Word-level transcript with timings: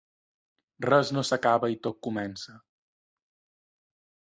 Res 0.85 1.11
no 1.17 1.23
s’acaba 1.29 1.69
i 1.75 1.79
tot 1.89 2.01
comença. 2.09 2.57